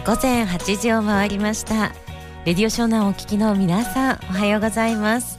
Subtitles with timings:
[0.00, 1.92] は午前8時を回りました。
[2.44, 5.38] レディオ湘南をお聞きの皆さんおはようございます。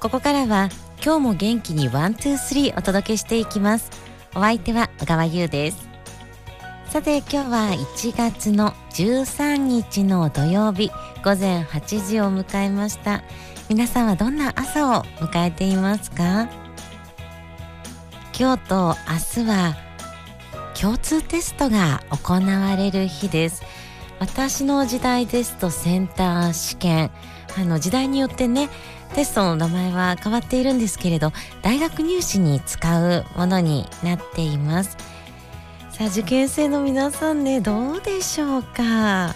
[0.00, 0.70] ここからは
[1.04, 3.90] 今日も元気に one two three お届けしていきます。
[4.34, 5.88] お相手は小川優です。
[6.86, 10.90] さて今日は1月の13日の土曜日
[11.22, 13.22] 午前8時を迎えました。
[13.68, 16.48] 皆さんはどんな朝を迎えていますか？
[18.38, 18.96] 今日と
[19.36, 19.76] 明日は
[20.80, 23.64] 共通テストが行われる日です。
[24.20, 27.10] 私の時代ですとセンター試験。
[27.58, 28.68] あの時代によってね
[29.14, 34.96] テストの名前は変わっているんですけれど大学入試に使うものになっています。
[35.90, 39.34] さあ受験生の皆さんねどうでしょうか？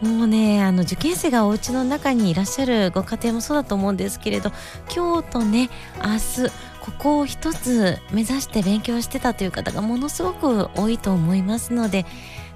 [0.00, 4.50] もうねあの受験生がお家の中にいらっしゃるご家庭もそうだと思うんですけれど
[4.94, 5.68] 今日とね
[6.02, 6.12] 明
[6.46, 6.50] 日
[6.88, 12.06] ここを一つ目指して勉強してたという方がものすごく多いと思いますので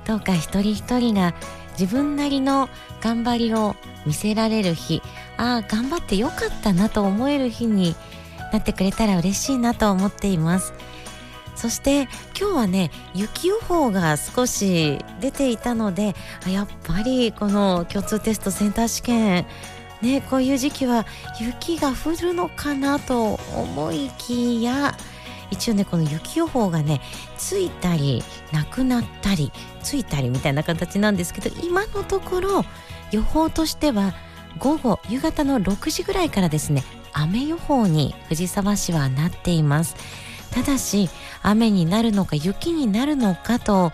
[0.07, 1.35] どうか一人一人が
[1.79, 2.69] 自分なりの
[3.01, 5.03] 頑張りを見せられる日
[5.37, 7.95] ああ頑張ってよかったなと思える日に
[8.53, 10.73] なってくれたら嬉しいなと思っています。
[11.55, 16.15] そして今日はね雪予報が少し出ていたので
[16.49, 19.47] やっぱりこの共通テストセンター試験
[20.03, 21.07] ね、こういう時期は
[21.41, 24.95] 雪が降るのかなと思いきや
[25.51, 27.01] 一応ねこの雪予報がね
[27.37, 28.23] ついたり
[28.53, 32.65] なくなったりついたりみたいな形なんですけど今のところ
[33.13, 34.15] 予報としては
[34.59, 39.95] 午後夕方の6時ぐらいからですね雨予報に藤沢市はなっています。
[40.51, 41.09] ただし
[41.43, 43.91] 雨になるのか雪になるのかと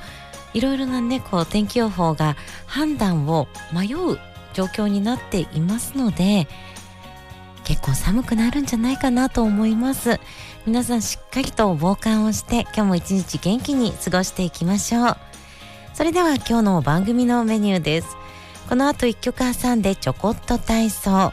[0.55, 4.19] いろいろなねこう天気予報が判断を迷う
[4.59, 6.49] 状況になっていますので
[7.63, 10.19] 結構寒くなるんじゃないかなと思います。
[10.67, 15.17] 皆さんしっかりと防寒をして今日も一日元気に過ごしていきましょう。
[15.93, 18.17] それでは今日の番組のメニューです。
[18.69, 21.33] この後一曲挟んでちょこっと体操。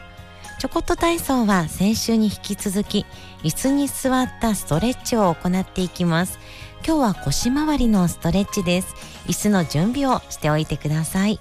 [0.58, 3.06] ちょこっと体操は先週に引き続き
[3.42, 6.38] 椅子に座ったストレッチを行っていきます。
[6.86, 8.94] 今日は腰回りのストレッチです。
[9.26, 11.40] 椅子の準備をしておいてください。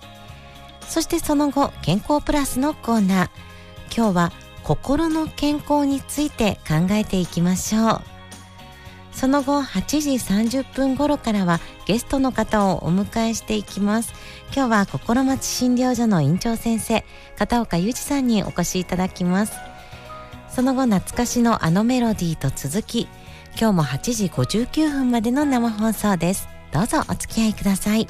[0.87, 3.29] そしてその後健康プラスのコーナー。
[3.95, 4.31] 今日は
[4.63, 8.01] 心の健康について考えていきましょう。
[9.11, 14.13] その後8時30分頃からはゲストの方をお迎えしていきます。
[14.53, 17.05] 今日は心町診療所の院長先生
[17.37, 19.53] 片岡裕二さんにお越しいただきます。
[20.49, 23.07] その後懐かしのあのメロディーと続き
[23.57, 26.47] 今日も8時59分までの生放送です。
[26.71, 28.07] どうぞお付き合いください。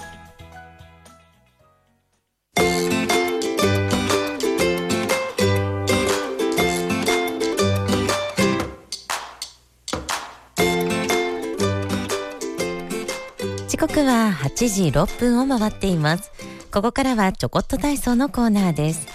[13.68, 16.32] 時刻は8時6分を回っています。
[16.72, 19.08] ここからはちょこっと体操のコーナーです。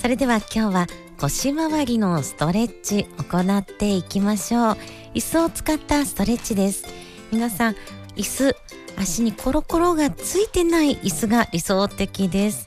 [0.00, 0.86] それでは今日は
[1.18, 4.76] 腰回りのストレッチ行っていきましょう。
[5.14, 6.84] 椅子を使ったストレッチです。
[7.32, 7.76] 皆さん
[8.16, 8.56] 椅子
[8.96, 12.66] 足にコロコロがついてない椅子が理想的です。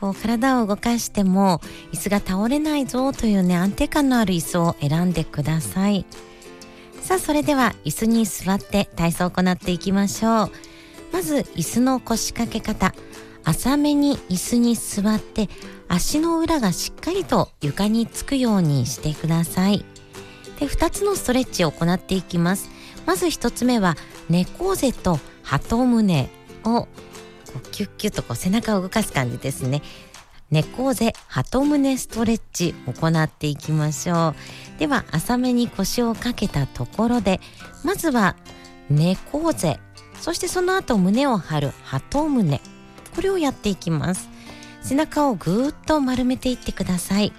[0.00, 1.60] こう体を動かしても
[1.92, 6.06] 椅子が倒れないぞというね安定感のある椅子を選んでください。
[7.02, 10.50] さあそれでは椅子に座って体操を行っていきましょう。
[11.12, 12.94] まず椅子の腰掛け方。
[13.42, 15.48] 浅めに椅子に座って
[15.88, 19.84] 足の裏がしっかりと床につくようにしてください。
[20.58, 22.68] で2つのストレッチを行っていきます。
[23.06, 23.96] まず1つ目は
[24.28, 26.28] 猫背と鳩胸
[26.64, 26.86] を
[27.58, 29.82] キュッキュッとこう背中を動かす感じですね。
[30.50, 34.34] 猫背鳩胸ストレッチ行っていきましょ
[34.76, 34.78] う。
[34.78, 37.40] では浅めに腰をかけたところで
[37.84, 38.36] まずは
[38.88, 39.78] 猫背
[40.20, 42.60] そしてその後胸を張る鳩胸。
[43.14, 44.28] これをやっていきます。
[44.82, 47.32] 背中をぐーっと丸めていってください。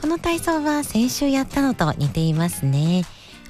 [0.00, 3.04] この体操は先週やったのと似ていますね。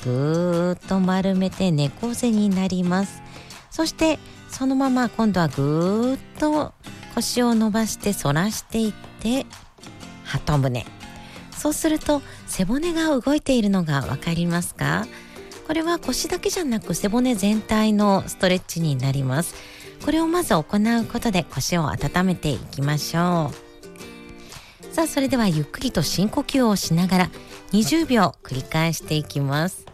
[0.05, 3.23] ぐーっと丸めて猫背になります。
[3.71, 4.19] そして
[4.59, 6.75] そのまま今度はぐーっと
[7.15, 9.47] 腰を伸ばして反らしていって
[10.25, 10.85] 鳩胸
[11.57, 15.07] そうすると背骨が動いているのがわかりますか？
[15.67, 19.55] これは腰だけじゃなく背骨全体のストレッチになります。
[20.05, 20.65] これをまず行う
[21.07, 23.53] ことで腰を温めていきましょ
[24.91, 24.95] う。
[24.95, 27.31] さあそれではゆっくりと深呼吸をしながら
[27.73, 29.87] 20秒繰り返していきます。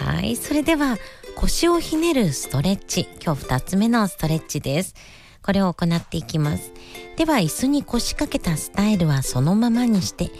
[0.00, 0.96] はいそれでは
[1.36, 3.08] 腰をひねるストレッチ。
[3.24, 4.94] 今日2つ目のストレッチです。
[5.42, 6.72] これを行っていきます。
[7.16, 10.30] では椅子に腰掛けたスタイルはそのままにして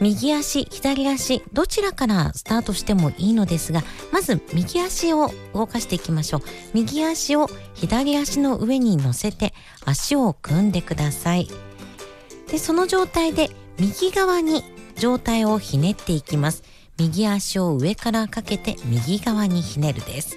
[0.00, 3.82] 右足左足どちらからスタートしてもいいのですが
[4.12, 6.40] まず右足を動かしていきましょう。
[6.74, 11.48] 右足を左足の上に乗せて足を組んでください。
[12.48, 14.62] でその状態で右側に
[14.96, 16.62] 上体をひねっていきます。
[16.98, 20.36] 右足を上からかけて右側にひねるです。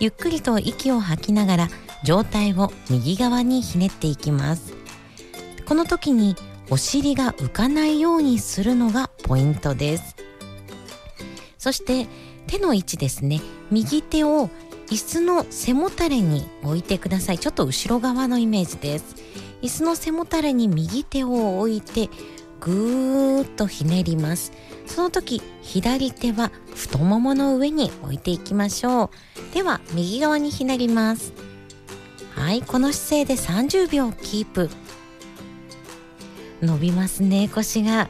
[0.00, 1.68] ゆっくりと息を吐きながら
[2.04, 4.74] 上体を右側にひねっていきます。
[5.66, 6.36] この時に
[6.70, 10.16] お尻が浮かないようにするのがポイントです。
[11.58, 12.06] そして
[12.46, 13.40] 手の位置ですね。
[13.70, 14.50] 右手を
[14.88, 17.38] 椅子の背もたれに置いてください。
[17.38, 19.16] ちょっと後ろ側のイメージです。
[19.62, 22.10] 椅子の背もたれに右手を置いて
[22.66, 24.50] ぐーっとひねります。
[24.86, 29.04] その時左手は太ももの上に置いていきましょ
[29.52, 29.54] う。
[29.54, 31.32] では右側にひねります。
[32.34, 34.68] はいこの姿勢で30秒キープ。
[36.60, 38.08] 伸びますね腰が。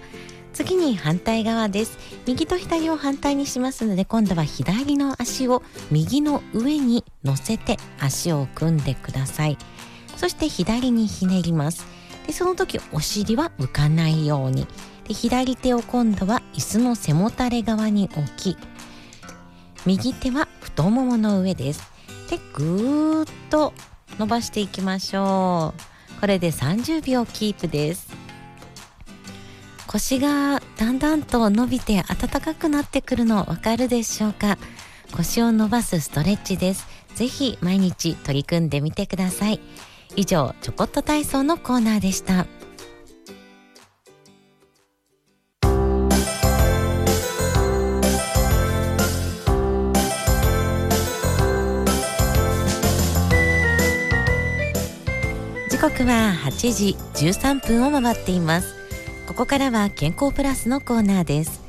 [0.55, 1.99] 次に反対側です。
[2.27, 9.59] 右と左を反対にしますので今度は左の足を右の上に乗せて足を組んでください。
[10.17, 11.96] そして左にひねります。
[12.27, 14.67] でその時お尻は浮かないように。
[15.07, 18.57] で左手を今度は椅子の背もたれ側に置き
[19.85, 21.93] 右手は太ももの上です。
[22.29, 23.73] でぐーっと
[24.19, 25.75] 伸ばしていきましょ
[26.17, 26.21] う。
[26.21, 28.09] これで30秒キープです。
[29.87, 34.59] 腰がだんだんと伸びて暖かくなってくるのわかるでしょうか？
[35.13, 36.89] 腰を伸ばすストレッチです。
[37.15, 39.61] ぜひ毎日取り組んでみてください。
[40.15, 42.47] 以上ちょこっと体操のコーナーでした。
[55.69, 58.75] 時刻は8時13分を回っています。
[59.29, 61.61] ここからは健康プラスのコーナーです。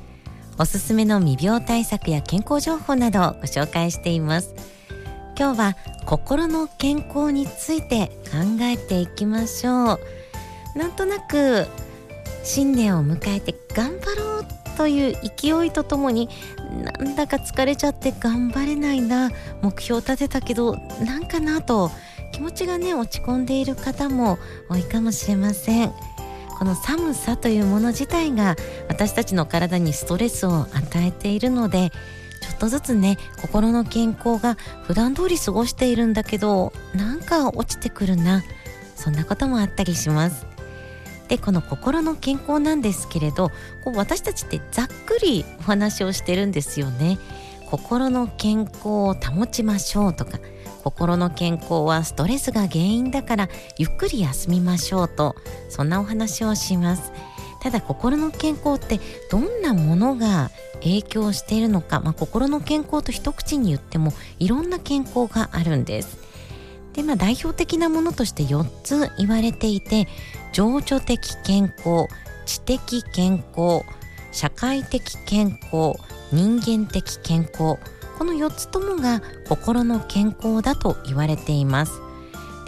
[0.59, 4.55] おすすめの未病対策や健康情報などをご紹介しています。
[5.37, 5.75] 今日は
[6.07, 9.99] 心の健康について考えていきましょう。
[10.77, 11.67] なんとなく
[12.45, 14.45] 新年を迎えて頑張ろう
[14.77, 16.29] という勢いとともに
[16.81, 19.31] なんだか疲れちゃって頑張れないな
[19.61, 21.91] 目標立てたけどなんかなと
[22.31, 24.39] 気持ちがね落ち込んでいる方も
[24.69, 25.93] 多いかもしれません。
[26.57, 28.55] この寒さというもの自体が
[28.87, 31.91] 私たちの体にストレスを与えているので
[32.47, 38.43] ちょっとずつね心の健康が普段通り過ごしているんだけどなんか落ちてくるな。
[38.95, 40.45] そんなこともあったりします。
[41.27, 43.51] でこの心の健康なんですけれど
[43.83, 47.19] こう私たちってざっくりお話をしてるんですよね。
[47.69, 50.39] 心の健康を保ちましょうとか
[50.85, 55.35] 心の健康はストレスが原因だからゆっくり休みましょうと
[55.67, 57.11] そんなお話をします。
[57.61, 58.99] ただ心の健康って
[59.31, 60.51] どんなものが
[60.81, 66.17] 影響しているのか、まあ、心の健康と一口に言ってもいろんな健康があるんです。
[66.93, 70.07] でまあ代表的なものとして4つ言われていて
[70.51, 72.07] 情緒的健康
[72.45, 73.83] 知的健康
[74.31, 75.93] 社会的健康
[76.31, 77.77] 人間的健康
[78.17, 82.01] この4つともが心の健康だと言われています。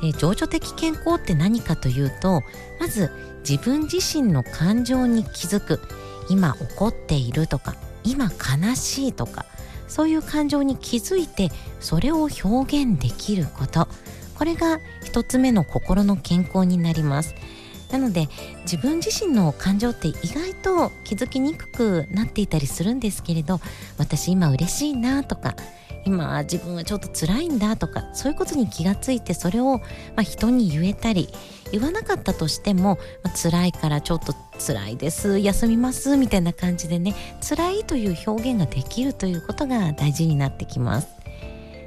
[0.02, 2.42] で情緒的健康って何かというと
[2.80, 3.12] まず
[3.48, 5.80] 自分自身の感情に気づく
[6.30, 9.46] 今怒っているとか今悲しいとか
[9.88, 13.88] そういう感情に気づいてそれを表現できること。
[14.40, 17.36] これが一つ目の心の健康になります。
[17.92, 18.30] なので
[18.62, 23.60] 自分自身の感情って意外と気づきにくくなっていたりするんですけれど
[23.98, 25.56] 私今嬉しいなとか
[26.06, 29.84] 今自分はちょっと辛いんだとかそういうことに気がついてそれを、ま
[30.18, 31.30] あ、人に言えたり
[31.72, 41.08] 言わなかったとしても、まあ、辛いからちょっと辛いです休みますみたいな感じでね辛いという表現ができるということが大事になってきます。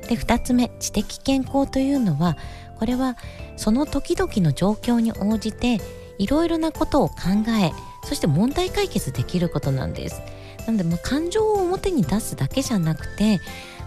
[0.09, 2.37] で2つ目知的健康というのは
[2.79, 3.17] これは
[3.57, 5.81] その時々の状況に応じて
[6.19, 7.15] いろいろなことを考
[7.63, 7.73] え
[8.05, 10.21] そして問題解決できることなんです。
[10.67, 13.41] なので、まあ、感情を表に出すだけじゃなくて、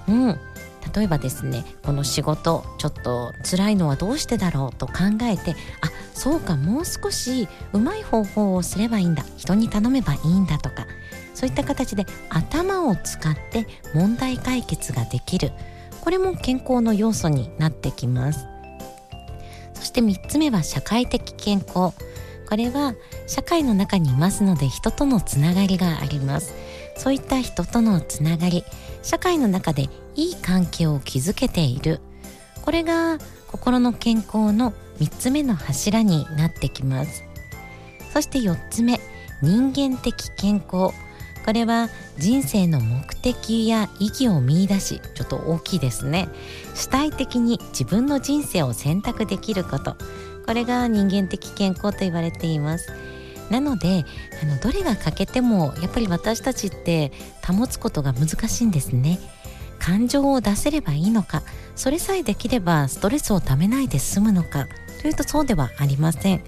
[0.08, 0.40] うん、
[0.94, 4.94] 例えばですねこの仕事ちょっと辛いのはどうしてだろうと考
[5.24, 9.26] えてあそうかもう少しうまい方法をすればいいんだ。
[9.38, 10.88] 人に頼めばいいんだとか
[11.34, 15.52] そういった形で頭を使って問題解決ができる。
[16.02, 18.48] これも健康の要素になってきます。
[19.74, 21.94] そして3つ目は社会的健康。
[22.48, 22.94] これは
[23.28, 26.54] 社会の中にいますので人とのつながりがあります。
[26.96, 28.64] そういった人とのつながり
[29.06, 29.84] 社会の中で
[30.16, 32.02] いい関係を築けている。
[32.64, 37.24] これが心の健康の3つ目の柱になってきます。
[38.12, 39.00] そして4つ目
[39.44, 40.92] 人間的健康。
[41.46, 46.28] これは人生の目的や意義を見出しちょっと大きいですね。
[46.74, 49.98] 主体的に自分の人生を選択できること。
[50.48, 52.92] これが人間的健康と言われています。
[53.50, 54.06] なので
[54.42, 57.12] あのどれが欠けてもやっぱり私たちって
[57.46, 59.20] 保つことが難しいんですね。
[59.80, 61.44] 感情を出せればいいのか
[61.76, 64.68] それさえできればストレスをためないで済むのか
[65.02, 66.44] というとそうではありません。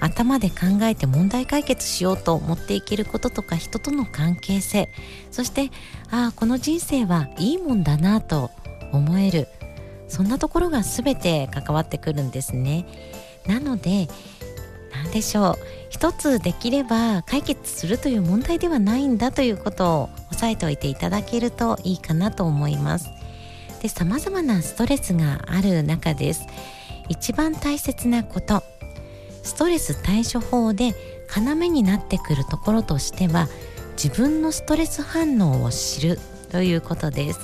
[0.00, 4.90] 頭で考えて問題解決しようと思っていけることとか人との関係性
[5.30, 5.70] そして
[6.10, 8.50] ああこの人生はいいもんだなと
[8.92, 9.48] 思える。
[10.08, 12.86] そんなところが全て関わってくるんですね。
[13.46, 14.08] なので
[15.12, 15.58] でしょう。
[15.90, 23.10] 一つできれば解決するという問題ではないんだということを押さえておいていただけるといいかなと思います。
[23.80, 26.46] で様々なストレスがある中です。
[27.08, 28.62] 一番大切なこと。
[29.42, 30.94] ストレス対処法で
[31.36, 33.48] 要になってくるところとしては
[34.02, 36.18] 自分のストレス反応を知る
[36.50, 37.40] ということです。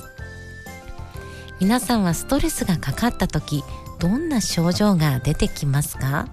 [1.59, 3.63] 皆さんはストレスがかかった時
[3.99, 6.27] どんな症状が出てきますか？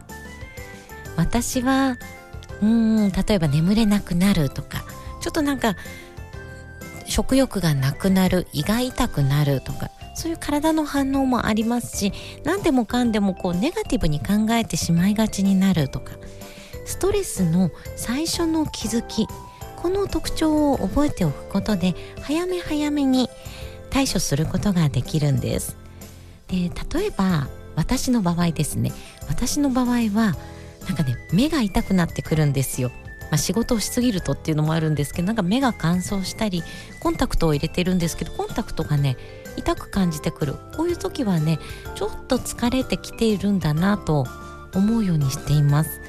[1.19, 1.99] 私は
[2.63, 4.85] うん例えば眠れなくなるとか
[5.21, 5.77] ちょっとなんか
[7.07, 12.13] 食欲がなくなる胃が痛くなるとかそういう体の反応もありますし
[12.45, 16.13] 何でもかんでもこうネガティブに考えてしまいがちになるとか
[16.87, 19.27] ストレスの最初の気づき
[19.77, 23.29] この特徴を覚えておくことで早め早めに
[23.91, 25.77] 対処することができるんです。
[26.49, 28.93] で例えば私の場合ですね。
[29.29, 30.35] 私の場合は
[30.89, 32.91] なんかね目が痛くなってくるんですよ。
[33.31, 36.63] まあ、仕事をしすぎるとっていうのもあるんですけどなんか目が乾燥したり
[36.99, 39.19] コンタクトを入れてるんですけどコンタクトがね
[39.57, 40.55] 痛く感じてくる。
[40.77, 41.59] こういう時はね
[41.95, 44.27] ちょっと疲れてきているんだなと
[44.75, 46.01] 思うようにしています。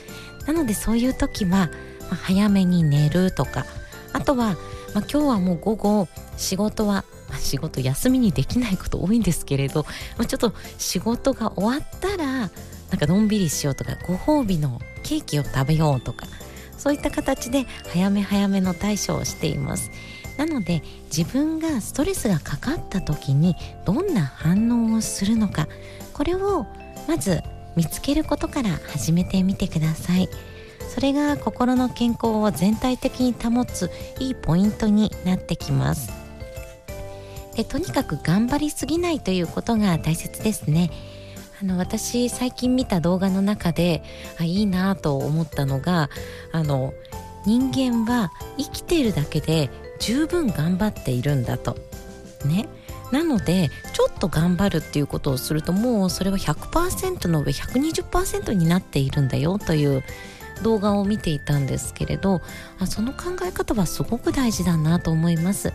[0.46, 1.68] なのでそういう時は、ま
[2.12, 3.66] あ、早めに寝るとか
[4.14, 4.56] あとは、
[4.94, 6.08] まあ、今日はもう午後
[6.38, 9.84] 仕事は、まあ、仕事休みにできないこと多いんですけれど、
[10.18, 12.50] まあ、ちょっと仕事が終わったら
[12.89, 16.27] なんかのんびりしようとかご褒美のケーキを食べようとか
[16.77, 19.91] そういった形で早め早めの対処をしています。
[20.38, 20.81] なので
[21.15, 25.67] 自分がストレスがかかった時にどんな反応をするのか
[26.13, 26.65] これを
[27.10, 27.43] まず
[27.75, 30.29] 見つけることから始めてみてください。
[30.88, 36.10] それが心の健康を全体的に保ついいポイントになってきます。
[37.55, 40.89] でとにかく頑張りすぎないということが大切ですね。
[41.62, 44.01] あの私最近見た動画の中で
[44.39, 46.10] あいいなと思ったのが
[46.54, 46.94] あの
[47.46, 51.78] 人間は生きているだけで十分頑張っているんだと。
[52.46, 52.68] ね。
[53.12, 60.04] なのでちょっと頑張るっていうことをするともうそれは100%の上120%になっているんだよという
[60.63, 62.42] 動画を見ていたんですけれど
[62.80, 65.74] あその考え方はすごく大事だなと思います。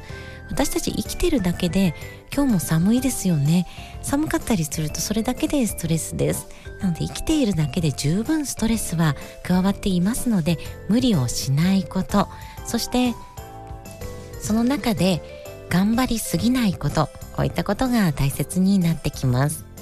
[0.50, 1.95] 私たち生きてるだけで
[2.35, 3.67] 今日も寒いですよね。
[4.03, 6.49] 寒かったりするとそれだけでストレスです。
[6.81, 12.29] なので生きているだけで十分ストレスは加わっていますので無理をしないこと。
[12.67, 13.14] そして
[14.41, 15.23] その中で
[15.71, 17.09] 頑張りすぎないこと。
[17.35, 19.74] こういったことが大切になってきます。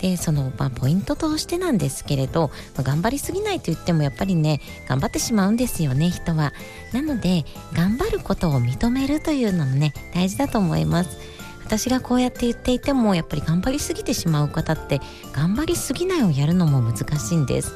[0.00, 6.52] でその、まあ、ポイントとしてなんですけれど、まあ、頑張りすぎないと言ってもやっぱりね頑張ってしまうんですよね人は。
[6.92, 11.18] なので頑張ることを認めるというのもね大事だと思います。
[11.64, 15.00] 私がこうやって言っていてもやっぱり頑張りすぎてしまう方って
[15.32, 17.72] 頑張りすぎないをやるのも難しいんです。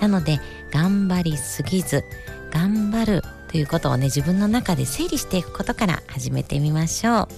[0.00, 0.40] なので
[0.70, 2.04] 頑張りすぎず
[2.50, 7.28] 頑張るということをね自分の中で整理していくことから始めてみましょう。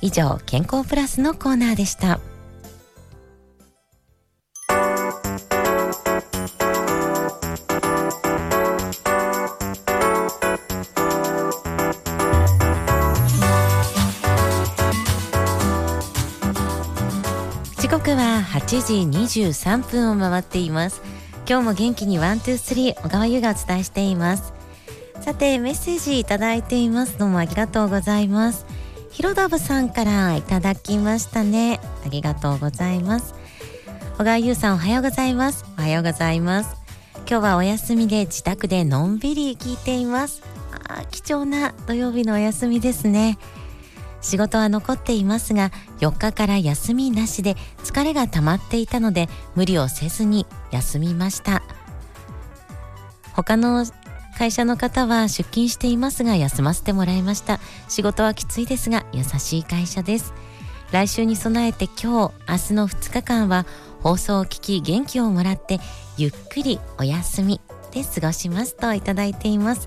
[0.00, 2.20] 以上健康プラスのコーナーでした。
[17.84, 18.60] 時刻は8
[19.10, 21.02] 時23分を回っています。
[21.46, 24.54] 今日も元気に one、two、three 小川優がお伝えしています。
[25.20, 28.64] さてメッセージいただいていますどうもありがとうございます。
[29.10, 31.78] ひろだぶさんからいただきましたね。
[32.06, 33.34] ありがとうございます。
[34.16, 35.66] 小川優さんおはようございます。
[35.76, 36.74] おはようございます。
[37.28, 40.42] 今日はお休みで自宅でのんびり聞いています。
[40.88, 43.36] あ貴重な土曜日のお休みですね。
[44.24, 51.62] 仕事は残っていますが4日から休みなしで疲れが溜まっていたので無理をせずに休みました。
[53.34, 53.84] 他の
[54.38, 57.60] 会社の方は出勤していますが休ませてもらいました。
[57.88, 60.32] 仕事はきついですが優しい会社です。
[60.90, 63.66] 来週に備えて今日明日の2日間は
[64.02, 65.80] 放送を聞き元気をもらって
[66.16, 69.86] ゆっくりお休みで過ごしますといただいています。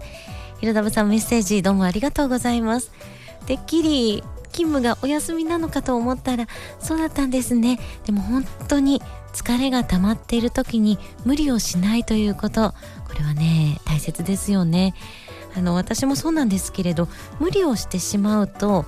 [0.60, 2.92] ひろだぶさんメッセージどうもありがとうございます。
[3.48, 6.48] てっきり勤務がお休みなのかと思ったら
[6.80, 7.80] そうだったんですね。
[8.06, 9.02] でも本当に
[9.34, 12.74] 疲れが溜まっている時に無理をしないということ。
[13.08, 14.94] これはね大切ですよね。
[15.56, 17.08] あの私もそうなんですけれど
[17.40, 18.86] 無理をしてしまうと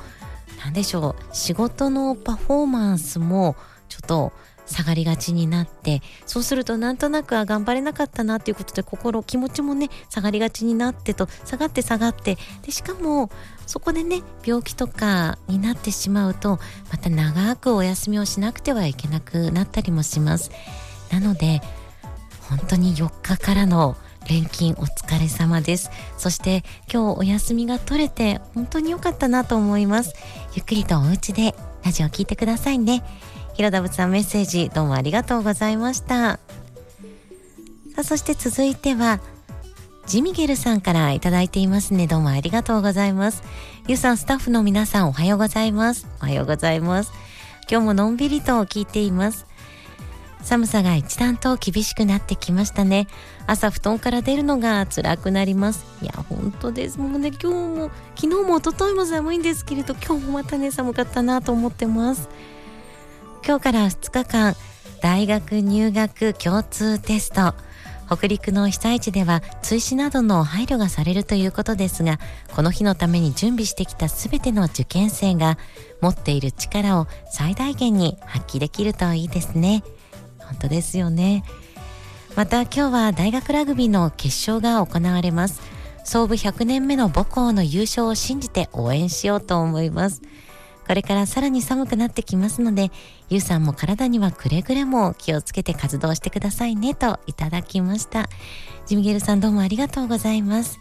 [0.63, 3.55] 何でしょう仕事のパフォーマンスも
[3.87, 4.33] ちょっと
[4.69, 13.29] 下がりがちになってそうするとなんとなくは頑張れなかったなということで心気持ちもね下がりがちになってと下がって下がってでしかも
[13.65, 16.59] そこでね病気とかになってしまうと
[16.91, 20.51] また長くお休みをしなくてはいけなくなったりもします。
[21.11, 21.61] なので
[22.49, 23.95] 本当に4日からの
[24.27, 25.89] 連勤お疲れ様です。
[26.17, 30.13] そして今日お休みが取れて本当に良かったなと思います。
[30.55, 33.03] ゆっくりとお家でラジオ聞いてくださいね。
[33.59, 36.15] 広田さんメッセージどうもありがとうございました。
[36.37, 36.39] さ
[37.97, 39.19] あそして続いては
[40.07, 42.07] ジミゲルさんからいただいていますね。
[42.07, 43.43] どうもありがとうございます。
[43.85, 46.07] ゆうさんスタッフの皆さんおはようございます。
[46.21, 47.11] おはようございます。
[47.69, 49.45] 今日ものんびりと聞いています。
[50.41, 53.07] 寒さが一段と厳しくなってきましたね。
[53.45, 55.85] 朝布団から出るのが辛くなります。
[56.01, 56.97] いや本当です。
[56.97, 62.29] もうね今日も昨日も一昨日も寒いんですけれど今日もまたね寒かったなと思ってます。
[63.45, 64.55] 今日から2日間
[65.01, 67.53] 大学入学共通テスト。
[68.07, 72.17] 北陸の被災地では追試などの配慮がされるということですが
[72.55, 75.59] この日のために準備してきた全ての受験生が
[76.01, 79.83] 持っている力を最大限に発揮できるといいですね。
[80.39, 81.43] 本当ですよね。
[82.35, 85.61] また今日は大学ラグビーの決勝が行われます。
[86.03, 90.23] 創部100年目の母校の優勝を信じて応援しようと思います。
[90.89, 92.89] これからさらに寒くなってきますので、
[93.29, 98.27] ゆうさんも体にはくれぐれも気をつけて活動してくださいねといただきました。
[98.87, 100.79] ジミゲルさんどうもありがとうございます。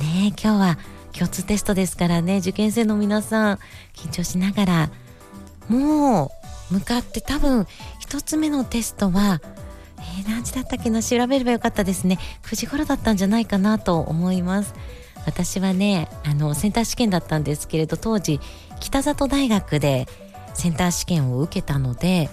[0.00, 0.78] ねえ、今日は
[1.12, 3.58] 共通テストですからね、受験生の皆さん、
[3.94, 4.90] 緊張しながら、
[5.68, 6.32] も
[6.70, 7.68] う向かって多分
[8.00, 9.40] 一つ目のテストは、
[9.98, 12.18] えー、何時だったっけな調べればよかったですね。
[12.42, 14.74] 9時頃だったんじゃないかなと思います。
[15.26, 18.40] 私はね、あの、センター試験だったんですけれど、当時、
[18.80, 20.06] 北里大学で
[20.54, 22.28] センター試験を受けたので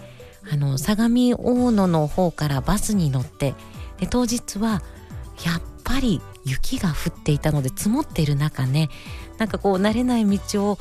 [0.51, 3.53] あの相模大野の方からバスに乗って
[3.99, 4.81] で当日は
[5.45, 8.89] やっぱり雪が降っていたので積もっている中ね
[9.37, 10.77] なんかこう慣れない道を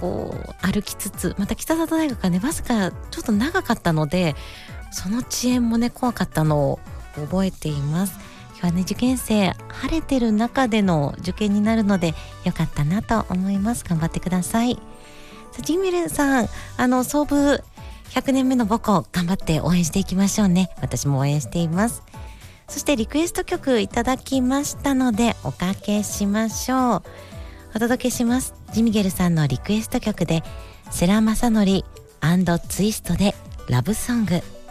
[0.00, 4.34] こう歩きつつまた北里大学がねわずかちょっと長かったので
[4.90, 6.80] その遅延もね怖かったのを
[7.14, 8.31] 覚えています。
[8.62, 14.78] 今日はね受験生晴れてる中での受験になるのでよかったなと思います頑張ってください
[15.60, 16.48] ジミルさん、
[16.78, 17.62] あの、総部
[18.10, 20.70] 100年目の母校、頑張って応援していきましょうね。
[20.80, 22.02] 私も応援しています。
[22.68, 27.02] そしてリクエスト曲いただきましたので、おかけしましょう。
[27.74, 28.54] お届けします。
[28.72, 30.42] ジミゲルさんのリクエスト曲で、
[30.90, 33.34] 世良正則ツイストで
[33.68, 34.61] ラブソング。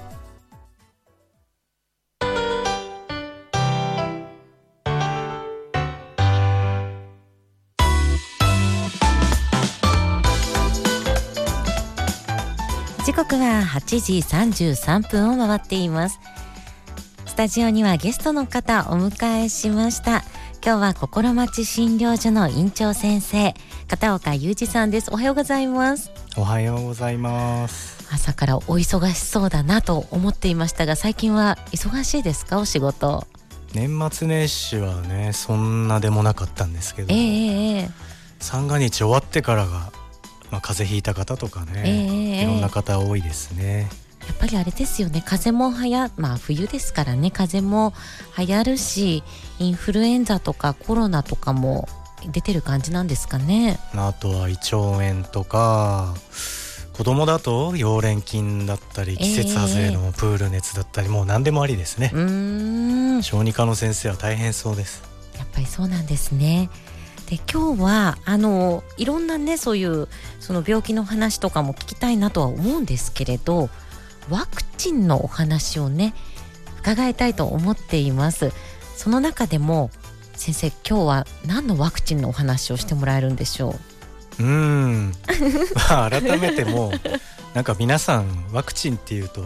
[13.12, 16.18] 時刻は8時33分を回っています。
[17.26, 20.24] スタジオにはゲストの方お迎えしました。
[20.66, 23.54] 今日は心町診療所の院長先生
[23.90, 25.12] 片岡裕二さんです。
[25.12, 26.10] おはようございます。
[26.38, 28.08] おはようございます。
[28.14, 32.60] 朝からお忙しそうだなと思っていましたが最近は忙しいですか？
[32.60, 33.28] お仕事。
[33.74, 37.92] 年末年始はねそんなでもなかったんですけど、えー、えー、
[38.40, 39.92] 三が日終わってからが
[40.52, 43.90] まあ、風邪ひいた方とかね、えー、いろんな方多いですね。
[44.28, 45.24] やっぱりあれですよね。
[45.26, 47.32] 風もはやまあ冬ですからね。
[47.32, 47.94] 風も
[48.38, 49.24] 流行るし
[49.60, 51.88] インフルエンザとかコロナとかも
[52.32, 53.80] 出てる感じなんですかね。
[53.96, 56.14] あとは胃腸炎とか
[56.94, 62.12] 子供だと溶連菌だったり季節外れのプール熱だったり、えー、もう何でもありですね。
[63.24, 65.02] 小児科の先生は大変そうです。
[65.38, 66.70] やっぱりそうなんですね
[67.32, 70.10] で今日はあのいろんなねそういう
[70.42, 73.70] その病気の話とかも聞きたいなとは思うんですけれど
[74.30, 76.14] ワクチンのお話をね
[76.82, 78.52] 伺いたいと思っています。
[78.98, 79.92] その中でも
[80.34, 83.76] 先生今日は何のワクチンのお話をしてもらえるんでしょ
[84.40, 84.44] う？
[84.44, 85.14] うん。
[85.90, 86.92] まあ改めても
[87.56, 89.46] なんか皆さんワクチンっていうと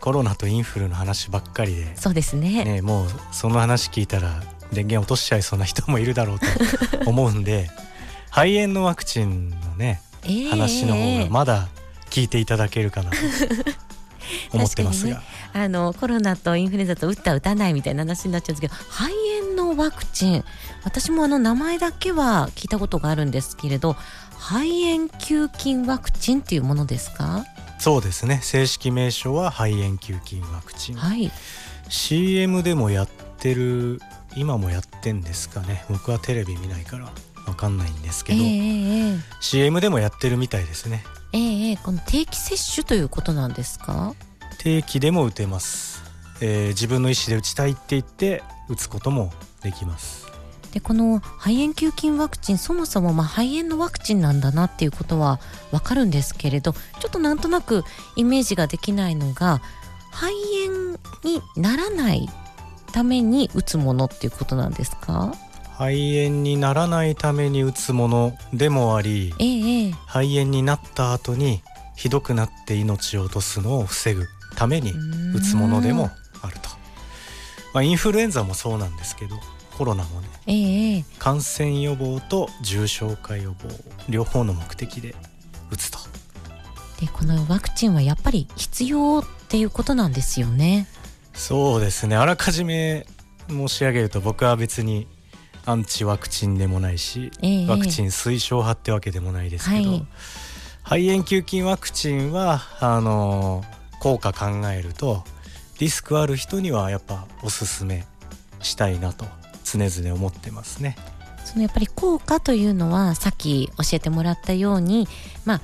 [0.00, 2.64] コロナとインフルの話ばっかりでそうですね。
[2.64, 6.46] ねもうその話聞いたら電源落としちゃいそうな人もいるだろうと
[7.10, 7.70] 思うんで
[8.30, 11.68] 肺炎のワクチンのね、えー、話の方がまだ
[12.10, 13.16] 聞いていただけるかなと。
[14.52, 15.20] 思ってますが、ね、
[15.54, 19.10] あのコロナとインフルエンザと打った打たないみたいな話になっちゃうんですけど肺
[19.42, 20.44] 炎のワクチン
[20.84, 23.96] 私もあの名前だけは聞いたことがあるんですけれど
[24.38, 27.44] 肺炎球菌ワクチンっていうものですか？
[27.80, 28.40] そうですね。
[28.42, 31.30] 正式名称は肺炎球菌ワクチン、はい、
[31.88, 34.00] CM でもやってる
[34.36, 35.84] 今もやってんですかね。
[35.88, 37.10] 僕はテレビ見ないから
[37.46, 41.04] 分かんないんですけど、えー、CM でもやってるみたいですね。
[41.32, 44.14] ええー、この定期接種ということなんですか？
[44.58, 46.02] 定期でも打てます、
[46.40, 50.28] えー、自分の意思で打ちたいって言って打つこともできます。
[50.72, 55.40] でこの肺炎球菌ワクチンそもそもまあ肺炎のワクチンなんだなっていうことは
[55.72, 57.82] 分かるんですけれどちょっとなんとなく
[58.14, 59.60] イメージができないのが
[60.12, 60.32] 肺
[60.68, 62.28] 炎にならない
[62.90, 65.32] ために打つものっていうことなんですか？
[65.78, 71.62] 肺炎にならないために打つものでもあり、ええ、肺炎になった後に
[71.96, 74.26] ひどくなって命を落とすのを防ぐ
[74.56, 74.92] ために
[75.34, 76.10] 打つものでも
[76.42, 76.68] あると、
[77.72, 79.36] まあ、インフルエンザもそうなんですけど
[79.78, 83.68] コロナもね、ええ、感染予防と重症化予防
[84.10, 85.14] 両方の目的で
[85.70, 85.98] 打つと。
[87.00, 90.86] でこのワクチンはやっぱり必要っていうことなんですよね
[91.34, 92.16] そうですね。
[92.16, 93.06] あらかじめ
[93.48, 95.06] 申し上げると僕は別に
[95.66, 100.06] アンチワクチンでもないし、えー、ワクチン推奨派ってわけでもないですけど、はい、
[100.84, 103.64] 肺炎球菌ワクチンはあの
[104.00, 105.24] 効果考えると
[105.78, 108.04] リスクある人にはやっぱおすすめ
[108.60, 109.24] したいなと
[109.64, 110.96] 常々思ってますね。
[111.44, 115.08] そのやっぱり効果というのはさっき教えてもらったように
[115.44, 115.60] まあ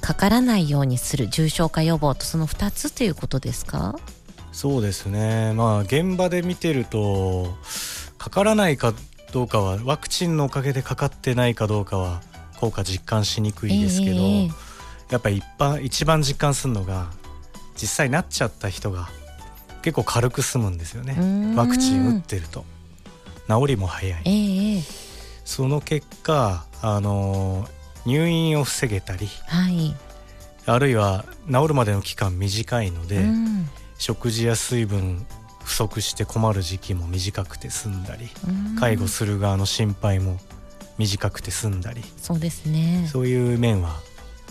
[0.00, 3.98] かからないようにする重症化予防とその2つということですか？
[4.52, 5.52] そうですね。
[5.54, 7.54] まあ現場で見てると
[8.18, 8.94] かからないか
[9.32, 12.20] どうかはワクチンのおかげでかかってないかどうかは
[12.60, 14.50] 効果実感しにくいですけど、えー、
[15.10, 17.10] やっぱり一般一番実感するのが
[17.74, 19.08] 実際なっちゃった人が
[19.82, 21.16] 結構軽く済むんですよね。
[21.56, 22.64] ワクチン打ってると。
[23.48, 24.82] 治りも早い、えー、
[25.44, 27.68] その結果あの
[28.06, 29.94] 入院を防げたり、はい、
[30.66, 33.26] あるいは治るまでの期間短いので、
[34.02, 35.24] 食事や水分
[35.62, 38.28] 不足して困る時期も短くて済んだり
[38.76, 40.40] 介護する側の心配も
[40.98, 42.02] 短くて済んだり。
[42.16, 43.08] そうですね。
[43.12, 44.00] そういう面は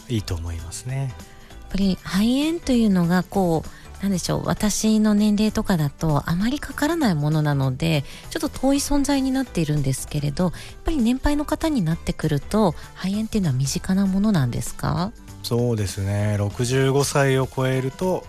[0.08, 1.14] いいと思いますね。
[1.50, 10.54] やっぱり肺炎というのがこうなんでしょう私の年齢とかだとあまりかからないものなのでちょっと遠い存在になっているんですけれどやっ
[10.86, 15.12] ぱり年配の方になってくると肺炎っていうのは身近なものなんですか？
[15.44, 16.38] そうですね。
[16.40, 18.24] 65歳を超えると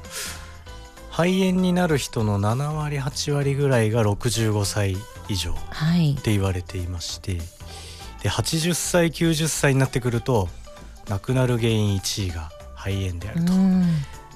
[1.12, 4.96] 肺炎になる人の7割8割ぐらいが65歳
[5.29, 5.55] 以上っ
[6.22, 7.40] て言われていまして、はい、
[8.22, 10.48] で80歳90歳になってくると
[11.11, 13.53] 亡くなる原因1位が肺炎であると。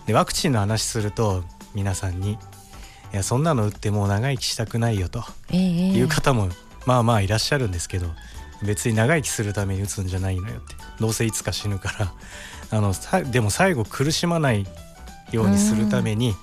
[0.06, 2.32] でワクチンの話すると皆さんに
[3.12, 6.50] 「いやそんなの打ってもう長生きしたくないよ」という方も
[6.84, 8.08] まあまあいらっしゃるんですけど
[8.62, 10.74] 別に長生きするために打つんじゃないのよって。
[11.00, 12.12] どうせいつか死ぬから。
[12.70, 12.94] あの
[13.30, 14.66] でも最後苦しまない
[15.32, 16.34] ようにするために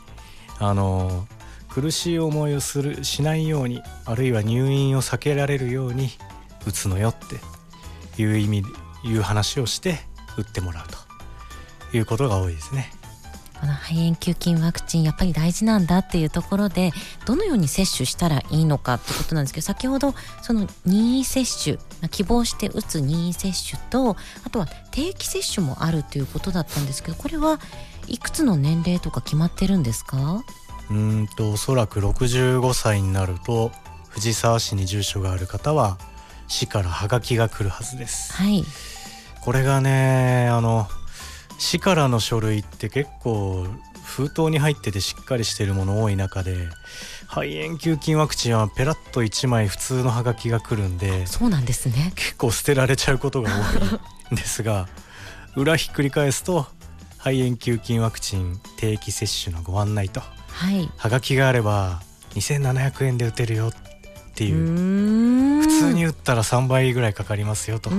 [0.59, 1.27] あの
[1.69, 6.09] 苦しい思いをするしないようにあるいは入院を避けられるように
[6.67, 8.63] 打つのよっていう意味
[9.03, 9.99] いう話をして
[10.37, 10.85] 打ってもらう
[11.91, 12.91] ということが多いですね。
[13.63, 16.91] この肺炎球菌ワクチンやっぱり大事なんだっていうところで
[17.25, 21.77] どのように接種したらいいのかってことなんですけど先ほどその任意接種
[22.09, 27.57] 希望して打つ任意接種とあとは定期接種もあるということだったんですけどこれは
[28.07, 30.43] いくつの年齢とか決まってるんですか？
[30.91, 33.71] うんとおそらく65歳になると
[34.09, 35.97] 藤沢市に住所がある方は
[36.47, 38.33] 市からハガキが来るはずです。
[38.33, 38.63] はい、
[39.41, 40.87] これがねあの
[41.57, 43.65] 市からの書類って結構
[44.03, 46.67] 封筒に入っててしっかりしてるもの多い中で
[47.27, 52.11] 肺炎球菌ワクチンはペラッと1枚普通のハガキが来るんでそうなんですね。
[52.15, 54.87] 結構捨てられちゃうことが多いんですが
[55.55, 56.67] 裏ひっくり返すと
[57.23, 63.73] 肺炎球菌ワクチン定期接種のご案内と、はい、はがきがあれば2700円で打てるよっ
[64.35, 65.61] ていう。
[65.61, 67.91] 普通に打ったら3倍ぐらいかかりますよと。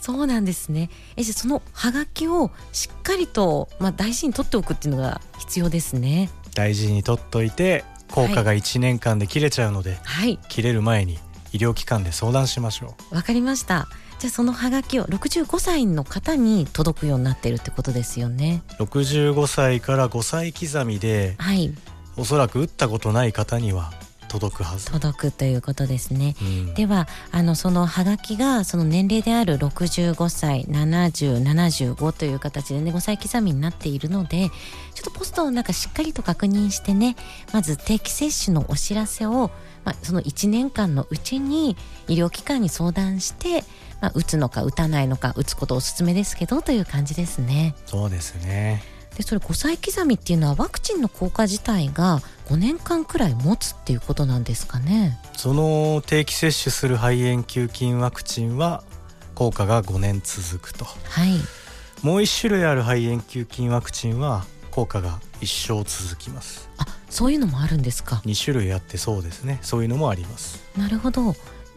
[0.00, 0.90] そうなんですね。
[1.16, 6.30] えじゃそのはがきをしっかりと、まあ、大事に取っておくっていうのが必要ですね。
[6.54, 11.18] 大事に取っといて効果が1年間で切れちゃうので、はい、切れる前に
[11.52, 13.16] 医療機関で相談しましょう。
[13.16, 13.88] わかりました
[14.20, 18.62] じゃあそのハガキを65歳の方に届くようになってるってことですよね。
[18.78, 21.72] 65歳から5歳刻みで、はい、
[22.18, 23.94] おそらく打ったことない方には
[24.30, 24.86] 届くはず。
[24.86, 34.48] 届くということですね、うん、ではあのそのハガキがその年齢である65歳7075という形でね5歳刻みになっているので
[34.94, 37.16] ちょっとポストをなんかしっかりと確認してね
[37.52, 39.50] まず定期接種のお知らせを、
[39.84, 43.64] まあ、その1年間のうちに医療機関に相談して
[44.00, 47.74] まあ、打つのか打たないのか打つことおすすめですけどという感じですね。
[47.84, 48.82] そうですね
[49.16, 55.18] でそれ5歳刻みっていうのはワクチンの効果自体が5年間くらい持つっていうことなんですかね？
[55.36, 58.82] その定期接種する肺炎球菌ワクチンは
[59.34, 61.38] 効果が5年続くと、はい、
[62.02, 66.68] もう1種類ある肺炎球菌ワクチンは効果が一生続きます。
[66.78, 69.58] あそういうのもあるんですか？2種類あってそうですね。
[69.62, 70.62] そういうのもあります。
[70.76, 71.34] なるほど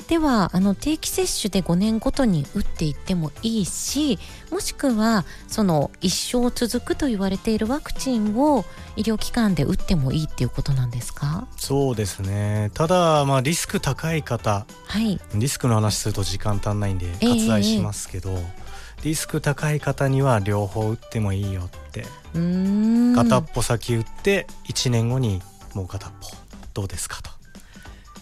[0.08, 4.20] ではあの定期接種で5年ごとに打っていってもいいし
[4.52, 11.48] もしくはその一生続くと言われているワクチンを医療機関で打ってもいいっていうことなんですか？
[11.58, 12.70] そうですね。
[12.74, 18.44] ただまあリスク高い方、はい、リスクの話すると時間足んないんで割愛しますけど、えー、
[19.04, 22.06] リスク高い方には両方打ってもいいよって。
[23.16, 25.42] 片っぽ先打って1年後に
[25.74, 26.28] もう片っぽ。
[26.74, 27.30] どうですかと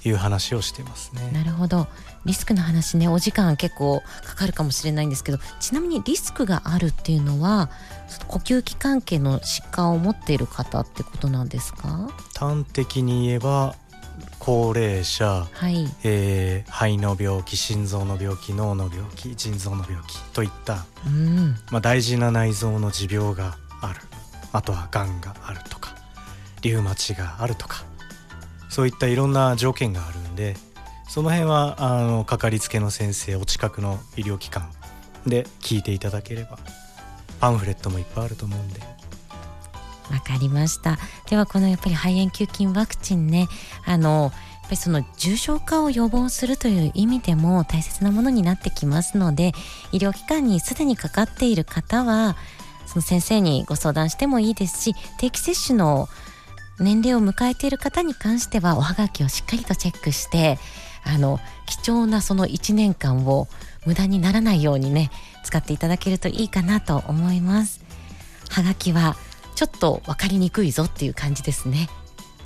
[0.03, 1.31] いう話をしてますね。
[1.31, 1.87] なるほど。
[2.25, 7.71] リスクの話ねお時間結構かかるかもしれないんですけどちなみにリスクがあるっていうのは
[8.27, 12.09] 呼吸器関係の疾患を持っている方ってことなんですか？
[12.37, 13.75] 端的に言えば
[14.37, 15.87] 高齢者、はい。
[16.03, 21.55] えー、肺の病気心臓の病気脳の病気腎臓の病気といった、うん。
[21.71, 24.01] まあ、大事な内臓の持病がある。
[24.51, 25.95] あとはがんがあるとか
[26.61, 27.85] リウマチがあるとか
[28.71, 30.55] そういったいろんな条件があるんで
[31.09, 34.71] その辺はあのかかりつけの先生お近くの医療機関
[35.27, 36.57] で聞いていただければ
[37.41, 38.79] パンフレットもいっぱいあると思うんで。
[40.09, 43.47] わかりましたではこのやっぱり肺炎球菌ワクチンね
[43.85, 44.31] あのやっ
[44.63, 49.53] ぱりその重症化を予防するという意味でも大切なものになってきますので
[49.93, 52.35] 医療機関にすでにかかっている方は
[52.87, 56.09] その先生にご相談してもいいですし定期接種の
[56.81, 60.59] 年齢を迎えている方に関してはおはがきをしっかりとチェックして
[61.03, 63.47] あの貴重なその1年間を
[63.85, 65.09] 無駄にならないようにね
[65.43, 67.81] 使っていただけるといいかなと思います。
[68.49, 69.15] はがきは
[69.55, 71.89] ちょっと分かりにくいぞっていう感じですね。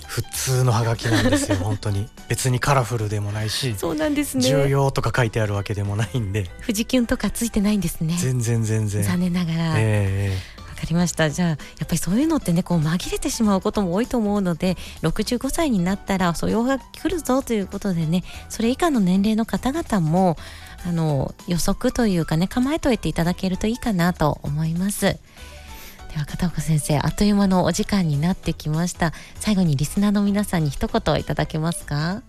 [0.07, 2.07] 普通のハガキなんですよ 本当に。
[2.29, 4.43] 別にカラフルでもないしそうなんですね。
[4.43, 6.49] 重要とか書いてあるわけでもないんで。
[6.61, 8.15] 富士キュンとかついてないんですね。
[8.17, 9.03] 全然全然。
[9.03, 11.29] 残念ながら、えー、わかりました。
[11.29, 20.37] じゃあやっぱりそういうのってねこう紛れてしまうことも多いと思うので65歳になったら素養が来るぞということでねそれ以下の年齢の方々も
[20.85, 25.01] あの予測というかね構えておいていただけるといいかなと思います。
[25.01, 29.11] では片岡先生あっという間のお時間になってきました。
[29.39, 32.21] 最後にリスナーの皆さんに一言いただけますか？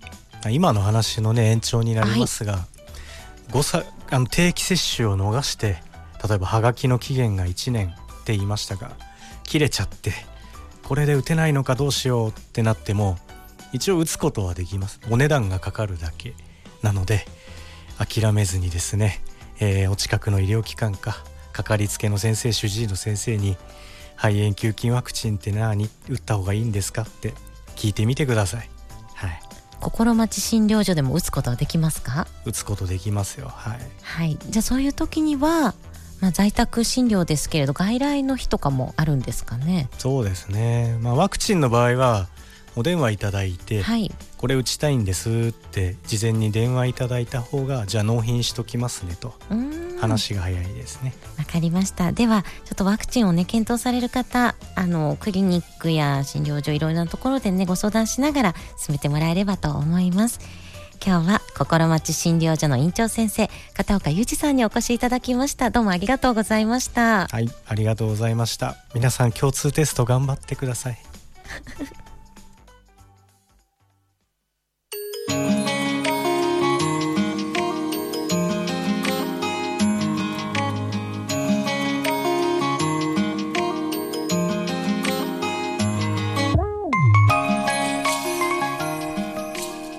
[0.50, 2.58] 今の話のね延長になりますが、は
[3.54, 5.82] い、歳あの定期接種を逃して
[6.28, 7.94] 例えばはがきの期限が1年
[8.26, 8.96] って言いましたが
[9.44, 10.12] 切れちゃって
[10.82, 13.16] これで打てないのかどうしようってなっても
[13.72, 15.00] 一応打つことはできます。
[15.08, 16.34] お値段がかかるだけ。
[16.82, 17.24] なので
[17.98, 19.22] 諦めずにですね、
[19.60, 21.18] えー、お近くの医療機関か
[21.52, 23.56] かかりつけの先生主治医の先生に
[24.16, 25.88] 肺炎球菌ワクチンって何？
[26.08, 27.02] 打った方がいいんですか？
[27.02, 27.32] って
[27.76, 28.68] 聞いてみてください。
[29.14, 29.40] はい。
[29.80, 32.26] 心待ち診療所でも打つことはできますか？
[32.44, 33.48] 打つことできますよ。
[33.48, 35.74] はい、はい、じゃあそういう時には
[36.20, 39.88] まあ、在宅診療ですけれど外来の日とかもあるんですかね？
[39.98, 42.28] そうですね、まあ、ワクチンの場合は
[42.74, 49.34] お電話いただいて、はい、これ打ちたいんですって事前に電話いただいた方がじゃあ納品しときますねと
[49.98, 51.14] 話が早いですね。
[51.38, 52.12] わかりました。
[52.12, 60.40] ではちょっとワクチンをね検討される方あのクリニックや診療所いろいろなところでねご相談しながら進めてもらえればと思います
[61.06, 65.70] 今日は心待ち診療所の院長先生片岡裕二さんにお越しいただきました。
[65.70, 67.28] どうもありがとうございました。
[67.28, 68.74] はいありがとうございました。
[68.92, 70.98] 皆さん共通テスト頑張ってください。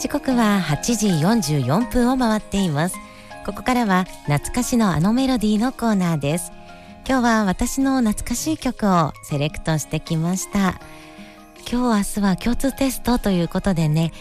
[0.07, 1.07] 時刻は8時
[1.59, 2.95] 44分を回っています。
[3.45, 6.53] ここからは懐かしのあのメロディーのコーナーです。
[7.05, 10.79] 今日は私の懐かしい曲をセレクトしてきました。
[11.69, 14.13] 今日明日は共通テストということでね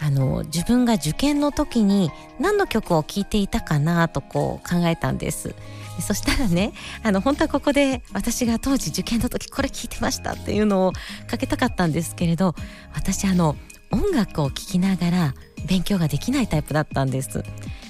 [0.00, 5.56] あの自分が受験の時に何の曲を聴いていたかなとこう考えたんです。
[5.98, 10.92] そしたらねあの本当はここで私が当時受験の時これ聞いてましたっていうのを
[11.26, 12.54] かけたかったんですけれど
[12.94, 13.56] 私あの
[13.90, 15.34] 音楽を聴きながら
[15.66, 17.42] 勉強ができないタイプだったんです。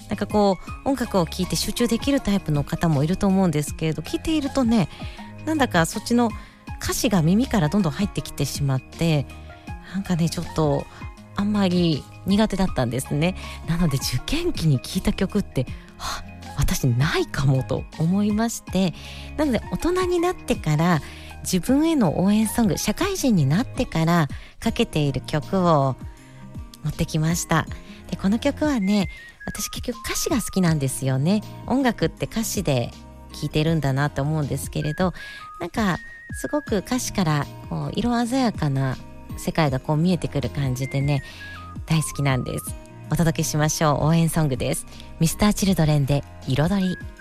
[0.09, 4.89] なんかこう音楽を聴いて集中できるタイプの方もいると思うんですけれど聞いているとね
[5.47, 6.31] なんだかそっちの
[6.83, 9.27] 歌詞が耳からどんどん入ってきてしまって
[9.95, 10.87] なんかねちょっと
[11.37, 13.35] あんまり苦手だったんですね。
[13.67, 16.23] なので受験期に聴いた曲っては
[16.57, 18.95] 私ないかもと思いまして
[19.37, 21.01] なので大人になってから
[21.45, 24.29] 自分への応援ソング社会人になってから
[24.61, 25.95] かけている曲を
[26.83, 27.67] 持ってきました。
[28.11, 29.09] でこの曲はね
[29.47, 31.43] 私結局歌詞が好きなんですよね。
[31.67, 32.91] 音楽って歌詞で
[33.33, 35.13] 聴いてるんだなと思うんですけれど
[35.61, 35.99] なんか
[36.33, 38.97] すごく歌詞からこう色鮮やかな
[39.37, 41.23] 世界がこう見えてくる感じでね
[41.87, 42.75] 大好きなんです。
[43.11, 44.07] お届けしましょう。
[44.07, 44.87] 応援ソングです。
[45.21, 47.14] Mr.Children で彩り。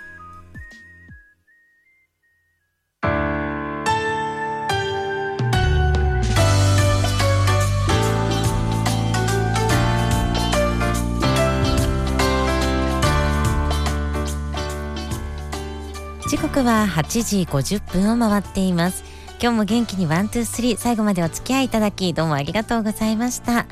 [16.34, 19.04] 時刻は8時50分を回っています。
[19.40, 23.68] 今日も元気に one two three 最後までお付き合いいただきどうもありがとうございました。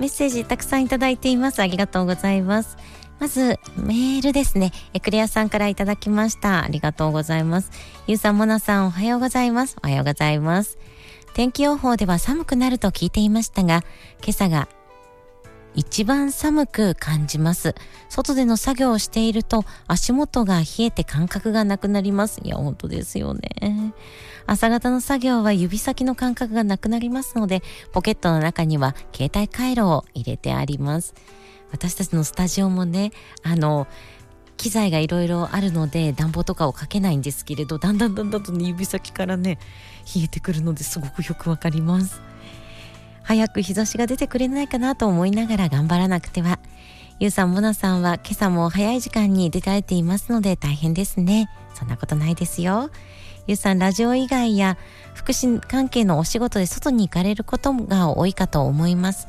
[0.00, 1.60] メッセージたくさんいただいています。
[1.60, 2.78] ありがとうございます。
[3.20, 4.72] まずメールですね。
[4.94, 6.64] エクレアさんからいただきました。
[6.64, 7.70] ありがとうございます。
[8.06, 9.76] ゆうさんもなさんおはようございます。
[9.82, 10.78] おはようございます。
[11.34, 13.84] 天気予報では寒くなると聞いていましたが
[14.22, 14.66] 今朝が
[15.74, 17.74] 一番寒く感じます。
[18.08, 22.40] 外での作業をしていると足元が冷えて感覚がなくなります。
[22.42, 23.94] いや、本当ですよね。
[24.46, 31.14] 朝方の作業は指先の感覚がなくなりますので、ポケットの中には携帯回路を入れてあります。
[31.70, 33.86] 私たちのスタジオもね、あの、
[34.58, 39.58] 機材がいろいろあるので暖房とかをかけないんですけれどだんだんだんだんと、ね、指先からね
[40.14, 42.20] 冷えてくるのですごくよくわかります
[43.28, 46.58] 早く日差しが出てくれないかなと思いながら頑張らなくては。
[47.20, 51.50] ゆうさん、もなさんは今朝も早い時間に出られていますので大変ですね。
[51.74, 52.88] そんなことないですよ。
[53.46, 54.78] ゆうさん、ラジオ以外や
[55.12, 59.26] 福祉関係のお仕事で外に行かれることが多いかと思います。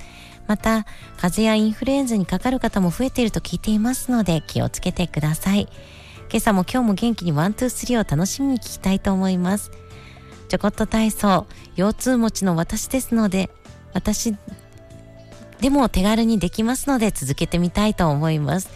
[0.48, 0.86] また、
[1.18, 5.68] 風邪やインフルエンザにかかる方も増えていると聞いていますので気をつけてください。
[6.32, 9.72] 今朝も今日も元気に one、two、three を楽しみに聞きたいと思います。
[10.48, 13.50] ちょこっと体操、腰痛持ちの私ですので、
[13.94, 14.36] 私
[15.60, 18.70] でも手軽にできますので続けてみたいと思います。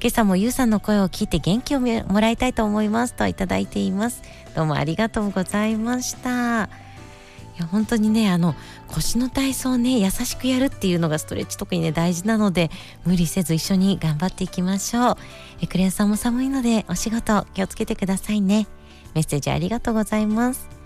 [0.00, 4.22] 今朝もゆうさんの声を聞いて元気をもらいたいと思いますといただいています。
[4.56, 6.64] どうもありがとうございました。
[6.64, 8.54] いや本当にねあの
[8.88, 12.70] 腰の体操ね優しくやるっていうのがストレッチ特にね大事なので
[13.04, 15.16] 無理せず一緒に頑張っていきましょう
[15.60, 18.66] えクレアさんも寒いのでお仕事気をつけてくださいね
[19.14, 20.79] メッセージありがとうございます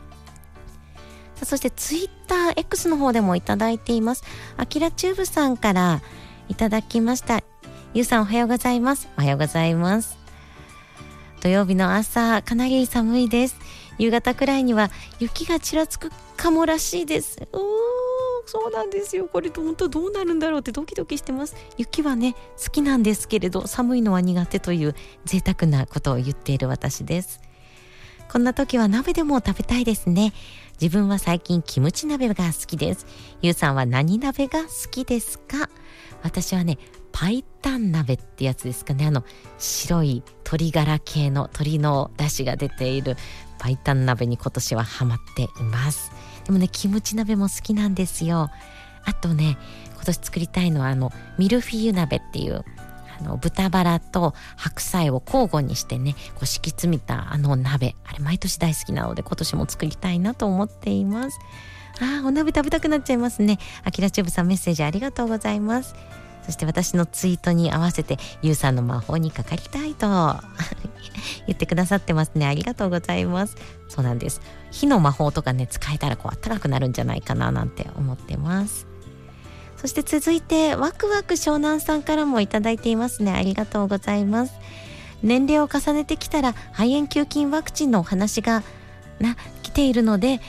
[1.35, 4.25] さあそしてツイッター X の方でもいただいています。
[4.57, 6.03] あきらチューブさんから
[6.49, 7.43] いただきました。
[7.93, 9.09] ゆうさんおはようございます。
[9.17, 10.19] おはようございます。
[11.41, 13.57] 土曜日の朝、かなり寒いです。
[13.99, 17.39] 夕方くらいには雪がちらつくかもらしいです。
[17.53, 17.61] うー
[18.47, 19.27] そうなんですよ。
[19.27, 21.57] これ本当どうなるんだろうってドキドキしてます。
[21.79, 24.95] 雪はね、好きなんですけれど、寒いのは苦手という
[25.25, 27.41] 贅沢なことを言っている私です。
[28.31, 30.33] こんな時は鍋でも食べたいですね。
[30.85, 33.07] 自分は最近キムチ鍋が好きです。
[33.41, 35.71] ゆうさんは何鍋が好きですか？
[36.23, 36.77] 私はね、
[37.11, 39.07] パイタン鍋ってやつですかね。
[39.07, 39.25] あの、
[39.57, 43.17] 白い鶏ガラ系の鶏の出汁が出ている
[43.59, 46.13] パイタン鍋に今年はハマっています。
[46.45, 48.51] でもね、キムチ鍋も好きなんですよ。
[49.07, 49.57] あとね、
[49.95, 52.63] 今年作りたいのはあの、ミルフィーユ鍋っていう
[53.21, 57.95] あの豚バラと白菜を交互にしてねこう敷き詰めたあの鍋。
[58.05, 61.39] あれ毎年大好きなので今年も作りたいなと思っています。
[62.01, 63.59] あーお鍋食べたくなっちゃいますね。
[63.85, 65.95] あきらチューブさんメッセージありがとうございます。
[66.45, 70.07] そして私のツイートに合わせてゆうさんの魔法にかかりたいと
[71.47, 72.47] 言ってくださってますね。
[72.47, 73.57] ありがとうございます。
[73.89, 74.41] そうなんです。
[74.71, 78.87] 火の魔法とかね使えたらこう暖かくなるんじゃないかななんて思ってます。
[79.85, 83.33] そして続いてワクワク湘南さんからもいただいていますね。
[83.33, 84.55] ありがとうございます。
[85.23, 88.63] 年齢を重ねてきたら肺炎球菌ワクチンのお話が
[89.21, 90.41] な来ているので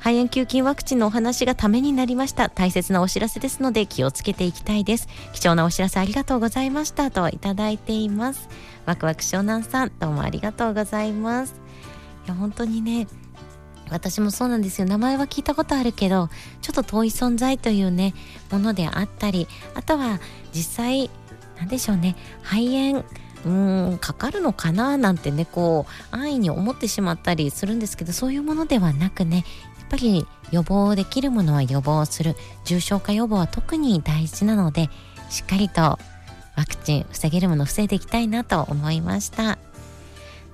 [0.00, 2.48] 肺炎球菌ワクチンのお話がためになりました。
[2.48, 5.06] 大切なお知らせですので気をつけていきたいです。
[5.34, 8.48] 貴重なお知らせありがとうございましたといただいています。
[8.86, 11.54] ワクワク湘南さんどうもありがとうございます。
[12.26, 13.06] いや本当にね
[13.90, 14.86] 私もそうなんですよ。
[14.86, 16.28] 名前は聞いたことあるけど
[16.62, 18.14] ちょっと遠い存在というね
[18.50, 20.20] ものであったりあとは
[20.52, 21.10] 実際
[21.58, 23.04] 何でしょうね肺炎
[23.44, 29.44] うんかかるのかななんてねこう安易に思ってしまったりするんですけどそういうものではなくね
[29.78, 32.36] やっぱり予防できるものは予防する。
[32.64, 34.88] 重症化予防は特に大事なので
[35.30, 35.98] しっかりとワ
[36.68, 39.69] クチン防げるもの防いでいきたいなと思いました。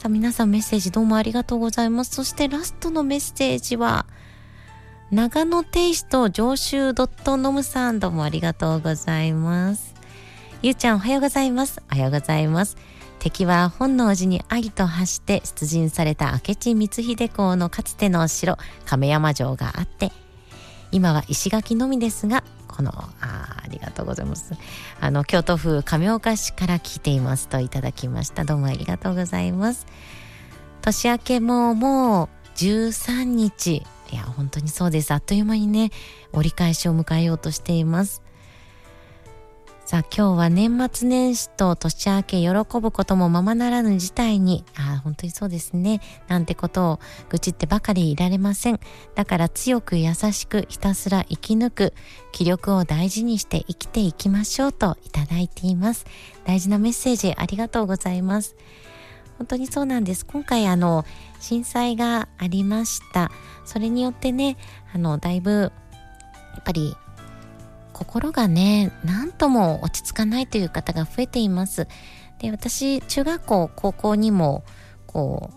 [0.08, 2.14] 皆さんメッセージどうもありがとうございます。
[2.14, 4.06] そしてラストのメッセージは
[5.10, 9.94] 長野テイスト上州ドットノムさんどうもありがとうございます。
[10.62, 11.82] ゆうちゃんおはようございます。
[11.92, 12.76] おはようございます。
[13.18, 20.12] 敵は本能寺にありと発して出陣された明智光秀公のかつての城亀山城があって
[20.92, 22.44] 今は石垣のみですが
[22.76, 24.52] このあありがとうございます。
[25.00, 28.44] あの京都府亀岡市から来ていますといただきました。
[28.44, 29.86] どうもありがとうございます。
[30.82, 33.86] 年明けももう13日。
[34.12, 35.12] いや本当にそうです。
[35.12, 35.90] あっという間にね
[36.32, 38.25] 折り返しを迎えようとしています。
[39.86, 42.48] さあ今日は年末年始と年明け喜
[42.80, 46.00] ぶこともままならぬ事態に、ああ本当にそうですね。
[46.26, 48.80] なんてことを愚痴ってばかりいられません。
[49.14, 51.94] だから強く優しくひたすら生き抜く
[52.32, 56.04] 気力を大事にして生きていきましょうといただいています。
[56.44, 58.56] 大事なメッセージありがとうございます。
[59.38, 60.26] 本当にそうなんです。
[60.26, 61.04] 今回あの
[61.38, 63.30] 震災がありました。
[63.64, 64.56] それによってね、
[64.92, 65.70] あのだいぶ
[66.54, 66.96] やっぱり
[67.96, 71.88] 心がね、何とも落ち着かないという方が増えています。
[72.38, 74.64] で、私、中学校、高校にも、
[75.06, 75.56] こう、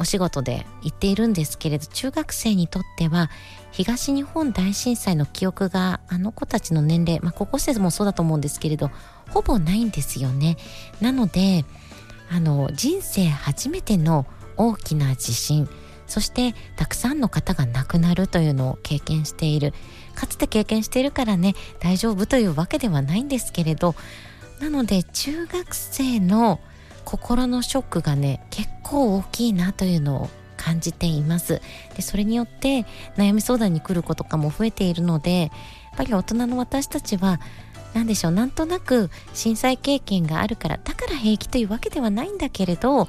[0.00, 3.30] お仕事で行っているんですけれど、中学生にとっては、
[3.70, 8.90] 東日本大震災の記憶が、あの子たちの年齢、まあ、高校生もそうだと思うんですけれど、
[9.30, 10.56] ほぼないんですよね。
[11.00, 11.64] なので、
[12.28, 14.26] あの、人生初めての
[14.56, 15.68] 大きな地震、
[16.08, 19.72] そしてたくさんの方が亡くなるというのを経験している。
[20.16, 23.94] かつて経験しているからね大丈夫というわけではないんですけれど
[24.60, 26.58] なので中学生の
[27.04, 31.60] 心のショックがね結構大きいなというのを感じています。
[31.94, 32.86] でそれによって
[33.16, 35.50] 悩み相談に来る子とかも増えているのでやっ
[35.96, 37.40] ぱり大人の私たちは
[37.94, 43.08] 何でしょうなんとなく震災経験があるからだから平気というわけではないんだけれどあ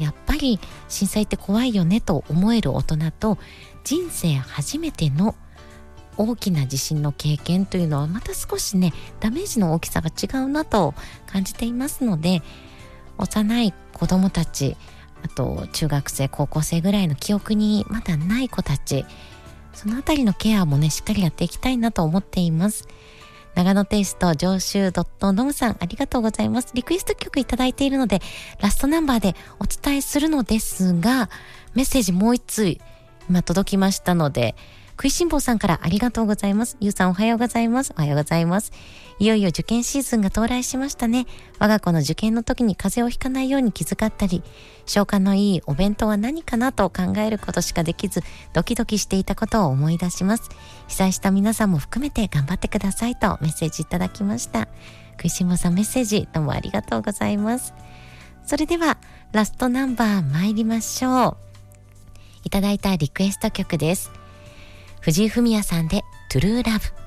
[0.00, 3.38] やっぱり震災って怖いよねと思える大人と
[3.84, 5.36] 人生初めての
[6.16, 10.94] 大きな地震の経験というのはまた少しねダメージの大きさが違うなと
[11.26, 12.42] 感じていますので
[13.18, 14.76] 幼い子どもたち
[15.22, 19.04] あと中学生高校生ぐらいの記憶にまだない子たち
[19.72, 22.88] そのあたりのケアもねしっかりやっていきたいなと思っています。
[23.54, 26.72] 長野テイスト上州ドットノムさんありがとうございます。
[26.74, 28.20] リクエスト曲いただいているので
[28.60, 31.30] ラストナンバーでお伝えするのですが
[31.74, 32.76] メッセージもう一通
[33.28, 34.54] 今届きましたので
[34.96, 36.78] 食いしん坊さんからありがとうございます。
[36.80, 37.92] ゆうさんおはようございます。
[37.98, 38.72] おはようございます。
[39.18, 41.26] いよいよ受験シーズンが到来しましたね。
[41.58, 44.42] 我が子の受験の時に風邪をひかないように気遣ったり、
[44.86, 48.22] 消化のいいお弁当は何かなと考えることしかできず、
[48.54, 50.48] ドキドキしていたことを思い出します。
[50.88, 54.66] 被災した皆さんも含めて頑張ってくださいとメッセージいただきました。
[55.18, 57.74] 食いしん坊さんメッセージどうもありがとうございます。
[58.46, 58.96] それでは、
[59.32, 61.36] ラストナンバー参りましょう。
[62.44, 64.10] いただいたリクエスト曲です。
[65.06, 67.05] 藤井フミヤさんでトゥルーラブ。